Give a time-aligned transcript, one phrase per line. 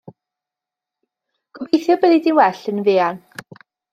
[1.57, 3.23] Gobeithio y byddi di'n well yn fuan.